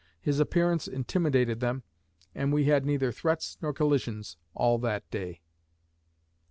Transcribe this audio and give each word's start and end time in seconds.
His 0.19 0.39
appearance 0.39 0.87
intimidated 0.87 1.59
them, 1.59 1.83
and 2.33 2.51
we 2.51 2.63
had 2.63 2.87
neither 2.87 3.11
threats 3.11 3.59
nor 3.61 3.71
collisions 3.71 4.35
all 4.55 4.79
that 4.79 5.07
day." 5.11 5.41